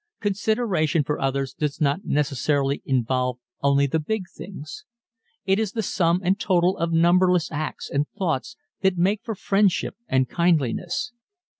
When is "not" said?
1.79-1.99